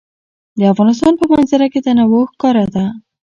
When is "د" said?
0.59-0.61